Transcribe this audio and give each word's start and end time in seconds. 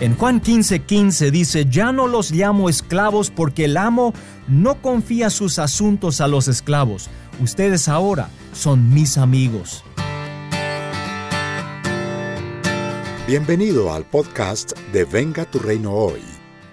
En 0.00 0.14
Juan 0.14 0.40
15:15 0.40 0.86
15 0.86 1.30
dice, 1.32 1.66
ya 1.68 1.90
no 1.90 2.06
los 2.06 2.30
llamo 2.30 2.68
esclavos 2.68 3.30
porque 3.30 3.64
el 3.64 3.76
amo 3.76 4.14
no 4.46 4.80
confía 4.80 5.28
sus 5.28 5.58
asuntos 5.58 6.20
a 6.20 6.28
los 6.28 6.46
esclavos. 6.46 7.10
Ustedes 7.40 7.88
ahora 7.88 8.30
son 8.52 8.94
mis 8.94 9.18
amigos. 9.18 9.82
Bienvenido 13.26 13.92
al 13.92 14.04
podcast 14.04 14.72
de 14.92 15.04
Venga 15.04 15.44
tu 15.44 15.58
reino 15.58 15.92
hoy, 15.92 16.20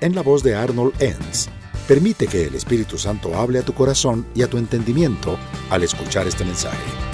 en 0.01 0.13
la 0.13 0.21
voz 0.21 0.43
de 0.43 0.55
Arnold 0.55 0.93
Enns. 1.01 1.49
Permite 1.87 2.27
que 2.27 2.45
el 2.45 2.53
Espíritu 2.53 2.99
Santo 2.99 3.35
hable 3.35 3.57
a 3.59 3.63
tu 3.63 3.73
corazón 3.73 4.25
y 4.35 4.43
a 4.43 4.47
tu 4.47 4.57
entendimiento 4.59 5.37
al 5.71 5.83
escuchar 5.83 6.27
este 6.27 6.45
mensaje. 6.45 7.04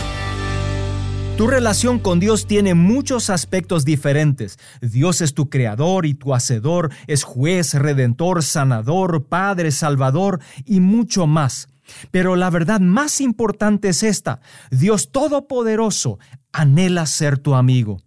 Tu 1.42 1.48
relación 1.48 1.98
con 1.98 2.20
Dios 2.20 2.46
tiene 2.46 2.76
muchos 2.76 3.32
aspectos 3.32 3.84
diferentes. 3.84 4.60
Dios 4.80 5.21
es 5.21 5.34
tu 5.34 5.49
creador 5.49 6.05
y 6.05 6.13
tu 6.13 6.36
hacedor, 6.36 6.91
es 7.08 7.23
juez, 7.23 7.73
redentor, 7.73 8.44
sanador, 8.44 9.26
padre, 9.26 9.72
salvador 9.72 10.40
y 10.66 10.82
mucho 10.82 11.26
más. 11.26 11.68
Pero 12.12 12.35
la 12.35 12.52
verdad 12.52 12.80
más 12.80 13.22
importante 13.22 13.90
es 13.90 14.04
esta. 14.04 14.40
Dios 14.70 15.12
Todopoderoso 15.12 16.20
anhela 16.52 17.08
ser 17.08 17.40
tu 17.40 17.55
amigo. 17.55 18.04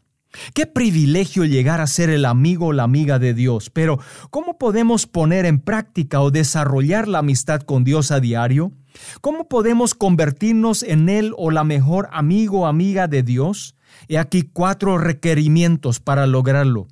Qué 0.55 0.67
privilegio 0.67 1.45
llegar 1.45 1.81
a 1.81 1.89
ser 1.89 2.11
el 2.11 2.27
amigo 2.27 2.67
o 2.67 2.73
la 2.73 2.85
amiga 2.85 3.19
de 3.19 3.35
Dios, 3.35 3.69
pero 3.69 3.99
¿cómo 4.31 4.59
podemos 4.59 5.09
poner 5.09 5.45
en 5.45 5.59
práctica 5.59 6.21
o 6.21 6.31
desarrollar 6.31 7.09
la 7.09 7.19
amistad 7.19 7.63
con 7.63 7.83
Dios 7.83 8.13
a 8.13 8.21
diario? 8.21 8.71
¿Cómo 9.21 9.49
podemos 9.49 9.95
convertirnos 9.95 10.83
en 10.83 11.09
Él 11.09 11.33
o 11.37 11.51
la 11.51 11.65
mejor 11.65 12.09
amigo 12.13 12.61
o 12.61 12.67
amiga 12.67 13.09
de 13.09 13.23
Dios? 13.23 13.75
He 14.09 14.19
aquí 14.19 14.43
cuatro 14.43 14.99
requerimientos 14.99 16.01
para 16.01 16.27
lograrlo. 16.27 16.87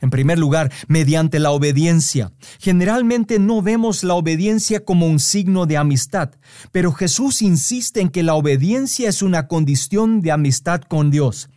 En 0.00 0.10
primer 0.10 0.38
lugar, 0.38 0.70
mediante 0.88 1.38
la 1.38 1.52
obediencia. 1.52 2.32
Generalmente 2.58 3.38
no 3.38 3.62
vemos 3.62 4.04
la 4.04 4.14
obediencia 4.14 4.84
como 4.84 5.06
un 5.06 5.18
signo 5.18 5.66
de 5.66 5.78
amistad, 5.78 6.32
pero 6.70 6.92
Jesús 6.92 7.40
insiste 7.42 8.00
en 8.00 8.10
que 8.10 8.22
la 8.22 8.34
obediencia 8.34 9.08
es 9.08 9.22
una 9.22 9.48
condición 9.48 10.20
de 10.20 10.32
amistad 10.32 10.82
con 10.82 11.10
Dios. 11.10 11.48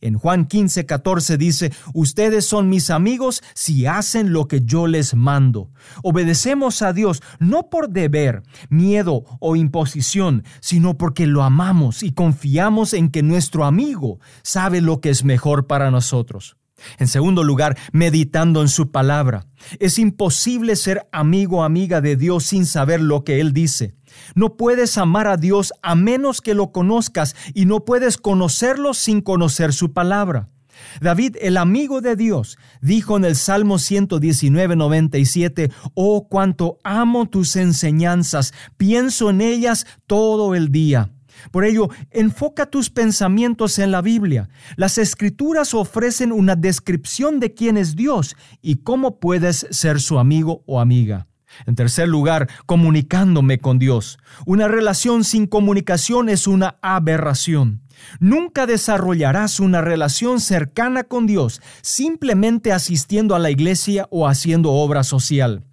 En 0.00 0.18
Juan 0.18 0.46
15, 0.46 0.86
14 0.86 1.36
dice, 1.36 1.72
ustedes 1.94 2.46
son 2.46 2.68
mis 2.68 2.90
amigos 2.90 3.42
si 3.54 3.86
hacen 3.86 4.32
lo 4.32 4.48
que 4.48 4.62
yo 4.62 4.86
les 4.86 5.14
mando. 5.14 5.70
Obedecemos 6.02 6.82
a 6.82 6.92
Dios 6.92 7.22
no 7.38 7.70
por 7.70 7.90
deber, 7.90 8.42
miedo 8.68 9.24
o 9.40 9.56
imposición, 9.56 10.44
sino 10.60 10.96
porque 10.96 11.26
lo 11.26 11.42
amamos 11.42 12.02
y 12.02 12.12
confiamos 12.12 12.94
en 12.94 13.10
que 13.10 13.22
nuestro 13.22 13.64
amigo 13.64 14.20
sabe 14.42 14.80
lo 14.80 15.00
que 15.00 15.10
es 15.10 15.24
mejor 15.24 15.66
para 15.66 15.90
nosotros. 15.90 16.59
En 16.98 17.08
segundo 17.08 17.44
lugar, 17.44 17.76
meditando 17.92 18.62
en 18.62 18.68
su 18.68 18.90
palabra. 18.90 19.46
Es 19.78 19.98
imposible 19.98 20.76
ser 20.76 21.08
amigo 21.12 21.58
o 21.58 21.62
amiga 21.62 22.00
de 22.00 22.16
Dios 22.16 22.44
sin 22.44 22.66
saber 22.66 23.00
lo 23.00 23.24
que 23.24 23.40
Él 23.40 23.52
dice. 23.52 23.94
No 24.34 24.56
puedes 24.56 24.98
amar 24.98 25.26
a 25.26 25.36
Dios 25.36 25.72
a 25.82 25.94
menos 25.94 26.40
que 26.40 26.54
lo 26.54 26.72
conozcas 26.72 27.36
y 27.54 27.66
no 27.66 27.84
puedes 27.84 28.16
conocerlo 28.16 28.94
sin 28.94 29.20
conocer 29.20 29.72
su 29.72 29.92
palabra. 29.92 30.48
David, 31.00 31.36
el 31.40 31.56
amigo 31.56 32.00
de 32.00 32.16
Dios, 32.16 32.58
dijo 32.80 33.16
en 33.16 33.24
el 33.24 33.36
Salmo 33.36 33.78
119, 33.78 34.76
97, 34.76 35.70
Oh, 35.94 36.26
cuánto 36.28 36.78
amo 36.84 37.28
tus 37.28 37.56
enseñanzas, 37.56 38.52
pienso 38.76 39.30
en 39.30 39.40
ellas 39.40 39.86
todo 40.06 40.54
el 40.54 40.72
día. 40.72 41.10
Por 41.50 41.64
ello, 41.64 41.88
enfoca 42.10 42.66
tus 42.66 42.90
pensamientos 42.90 43.78
en 43.78 43.90
la 43.90 44.02
Biblia. 44.02 44.48
Las 44.76 44.98
escrituras 44.98 45.74
ofrecen 45.74 46.32
una 46.32 46.56
descripción 46.56 47.40
de 47.40 47.54
quién 47.54 47.76
es 47.76 47.96
Dios 47.96 48.36
y 48.62 48.76
cómo 48.76 49.18
puedes 49.18 49.66
ser 49.70 50.00
su 50.00 50.18
amigo 50.18 50.62
o 50.66 50.80
amiga. 50.80 51.26
En 51.66 51.74
tercer 51.74 52.08
lugar, 52.08 52.48
comunicándome 52.66 53.58
con 53.58 53.78
Dios. 53.78 54.18
Una 54.46 54.68
relación 54.68 55.24
sin 55.24 55.46
comunicación 55.46 56.28
es 56.28 56.46
una 56.46 56.78
aberración. 56.80 57.82
Nunca 58.18 58.66
desarrollarás 58.66 59.60
una 59.60 59.80
relación 59.80 60.40
cercana 60.40 61.04
con 61.04 61.26
Dios 61.26 61.60
simplemente 61.82 62.72
asistiendo 62.72 63.34
a 63.34 63.38
la 63.38 63.50
iglesia 63.50 64.06
o 64.10 64.26
haciendo 64.26 64.72
obra 64.72 65.02
social. 65.02 65.64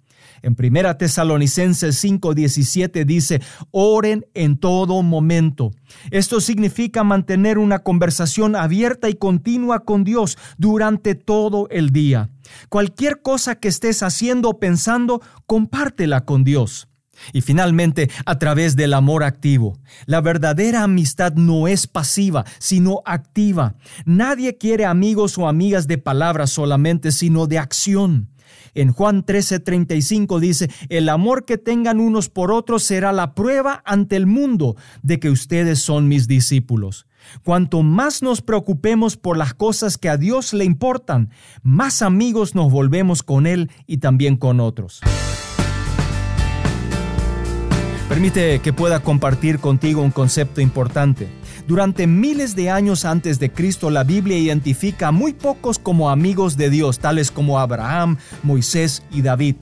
En 0.42 0.56
1 0.58 0.96
Tesalonicenses 0.96 2.02
5:17 2.04 3.04
dice, 3.04 3.40
oren 3.70 4.26
en 4.34 4.58
todo 4.58 5.02
momento. 5.02 5.70
Esto 6.10 6.40
significa 6.40 7.04
mantener 7.04 7.58
una 7.58 7.80
conversación 7.80 8.56
abierta 8.56 9.08
y 9.08 9.14
continua 9.14 9.80
con 9.80 10.04
Dios 10.04 10.38
durante 10.56 11.14
todo 11.14 11.68
el 11.70 11.90
día. 11.90 12.30
Cualquier 12.68 13.22
cosa 13.22 13.56
que 13.56 13.68
estés 13.68 14.02
haciendo 14.02 14.50
o 14.50 14.58
pensando, 14.58 15.20
compártela 15.46 16.24
con 16.24 16.44
Dios. 16.44 16.88
Y 17.32 17.40
finalmente, 17.40 18.10
a 18.26 18.38
través 18.38 18.76
del 18.76 18.94
amor 18.94 19.24
activo. 19.24 19.78
La 20.06 20.20
verdadera 20.20 20.82
amistad 20.82 21.34
no 21.34 21.68
es 21.68 21.86
pasiva, 21.86 22.44
sino 22.58 23.02
activa. 23.04 23.74
Nadie 24.04 24.56
quiere 24.56 24.84
amigos 24.84 25.38
o 25.38 25.48
amigas 25.48 25.86
de 25.86 25.98
palabras 25.98 26.50
solamente, 26.50 27.12
sino 27.12 27.46
de 27.46 27.58
acción. 27.58 28.28
En 28.74 28.92
Juan 28.92 29.24
13:35 29.24 30.38
dice, 30.40 30.70
el 30.88 31.08
amor 31.08 31.44
que 31.44 31.58
tengan 31.58 32.00
unos 32.00 32.28
por 32.28 32.52
otros 32.52 32.82
será 32.82 33.12
la 33.12 33.34
prueba 33.34 33.82
ante 33.84 34.16
el 34.16 34.26
mundo 34.26 34.76
de 35.02 35.18
que 35.18 35.30
ustedes 35.30 35.80
son 35.80 36.08
mis 36.08 36.28
discípulos. 36.28 37.06
Cuanto 37.42 37.82
más 37.82 38.22
nos 38.22 38.40
preocupemos 38.40 39.16
por 39.16 39.36
las 39.36 39.54
cosas 39.54 39.98
que 39.98 40.08
a 40.08 40.16
Dios 40.16 40.54
le 40.54 40.64
importan, 40.64 41.30
más 41.62 42.02
amigos 42.02 42.54
nos 42.54 42.70
volvemos 42.70 43.22
con 43.22 43.46
Él 43.46 43.70
y 43.86 43.98
también 43.98 44.36
con 44.36 44.60
otros. 44.60 45.00
Permite 48.08 48.60
que 48.60 48.72
pueda 48.72 49.00
compartir 49.00 49.58
contigo 49.58 50.00
un 50.00 50.10
concepto 50.10 50.62
importante. 50.62 51.28
Durante 51.66 52.06
miles 52.06 52.56
de 52.56 52.70
años 52.70 53.04
antes 53.04 53.38
de 53.38 53.52
Cristo, 53.52 53.90
la 53.90 54.02
Biblia 54.02 54.38
identifica 54.38 55.08
a 55.08 55.12
muy 55.12 55.34
pocos 55.34 55.78
como 55.78 56.08
amigos 56.08 56.56
de 56.56 56.70
Dios, 56.70 57.00
tales 57.00 57.30
como 57.30 57.58
Abraham, 57.58 58.16
Moisés 58.42 59.02
y 59.10 59.20
David. 59.20 59.56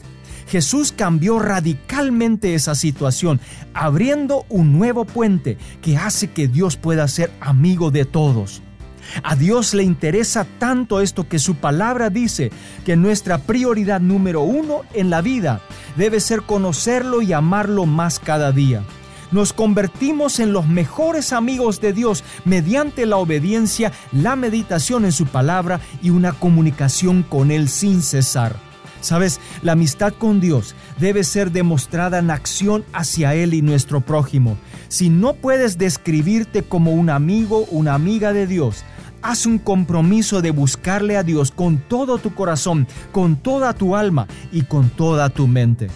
Jesús 0.47 0.93
cambió 0.97 1.41
radicalmente 1.41 2.55
esa 2.55 2.77
situación, 2.77 3.41
abriendo 3.75 4.47
un 4.49 4.79
nuevo 4.79 5.05
puente 5.05 5.59
que 5.83 5.97
hace 5.97 6.31
que 6.31 6.47
Dios 6.47 6.77
pueda 6.77 7.09
ser 7.09 7.33
amigo 7.41 7.91
de 7.91 8.05
todos. 8.05 8.63
A 9.23 9.37
Dios 9.37 9.75
le 9.75 9.83
interesa 9.83 10.47
tanto 10.59 11.01
esto 11.01 11.29
que 11.29 11.39
su 11.39 11.57
palabra 11.57 12.11
dice 12.11 12.51
que 12.85 12.97
nuestra 12.97 13.39
prioridad 13.39 14.01
número 14.01 14.43
uno 14.43 14.83
en 14.95 15.11
la 15.11 15.21
vida 15.21 15.61
debe 15.97 16.21
ser 16.21 16.43
conocerlo 16.43 17.23
y 17.23 17.33
amarlo 17.33 17.87
más 17.87 18.19
cada 18.19 18.53
día 18.53 18.83
nos 19.33 19.53
convertimos 19.53 20.41
en 20.41 20.53
los 20.53 20.67
mejores 20.67 21.33
amigos 21.33 21.81
de 21.81 21.93
Dios 21.93 22.25
mediante 22.45 23.07
la 23.07 23.17
obediencia, 23.17 23.93
la 24.13 24.37
meditación 24.37 25.05
en 25.05 25.13
su 25.13 25.27
palabra 25.27 25.81
y 26.03 26.11
una 26.11 26.33
comunicación 26.33 27.23
con 27.23 27.51
Él 27.51 27.69
sin 27.69 28.03
cesar. 28.03 28.57
Sabes, 29.01 29.41
la 29.63 29.73
amistad 29.73 30.15
con 30.15 30.41
Dios 30.41 30.75
debe 30.99 31.23
ser 31.23 31.53
demostrada 31.53 32.19
en 32.19 32.31
acción 32.31 32.85
hacia 32.93 33.35
Él 33.35 33.55
y 33.55 33.63
nuestro 33.63 34.01
prójimo. 34.01 34.57
Si 34.89 35.11
no 35.11 35.35
puedes 35.35 35.79
describirte 35.79 36.63
como 36.63 36.93
un 36.93 37.11
amigo, 37.11 37.67
una 37.71 37.95
amiga 37.95 38.33
de 38.33 38.47
Dios, 38.47 38.85
haz 39.27 39.45
un 39.45 39.59
compromiso 39.59 40.41
de 40.41 40.53
buscarle 40.53 41.17
a 41.17 41.25
Dios 41.25 41.51
con 41.51 41.79
todo 41.79 42.19
tu 42.19 42.35
corazón, 42.35 42.87
con 43.11 43.37
toda 43.37 43.73
tu 43.73 43.97
alma 43.97 44.29
y 44.53 44.63
con 44.63 44.89
toda 44.89 45.31
tu 45.31 45.49
mente. 45.49 45.89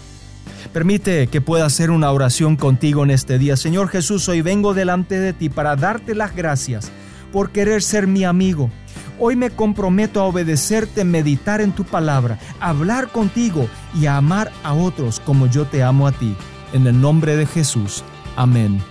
Permite 0.73 1.27
que 1.27 1.41
pueda 1.41 1.65
hacer 1.65 1.91
una 1.91 2.11
oración 2.11 2.57
contigo 2.57 3.03
en 3.03 3.11
este 3.11 3.37
día. 3.37 3.55
Señor 3.55 3.87
Jesús, 3.87 4.27
hoy 4.27 4.41
vengo 4.41 4.73
delante 4.73 5.19
de 5.19 5.33
ti 5.33 5.49
para 5.49 5.75
darte 5.75 6.13
las 6.13 6.35
gracias 6.35 6.91
por 7.31 7.51
querer 7.51 7.81
ser 7.81 8.05
mi 8.05 8.25
amigo. 8.25 8.69
Hoy 9.17 9.35
me 9.35 9.49
comprometo 9.49 10.19
a 10.19 10.25
obedecerte, 10.25 11.03
meditar 11.05 11.61
en 11.61 11.71
tu 11.71 11.83
palabra, 11.85 12.37
hablar 12.59 13.09
contigo 13.09 13.67
y 13.99 14.07
a 14.07 14.17
amar 14.17 14.51
a 14.63 14.73
otros 14.73 15.19
como 15.19 15.47
yo 15.47 15.65
te 15.65 15.83
amo 15.83 16.07
a 16.07 16.11
ti. 16.11 16.35
En 16.73 16.85
el 16.85 16.99
nombre 16.99 17.35
de 17.37 17.45
Jesús. 17.45 18.03
Amén. 18.35 18.90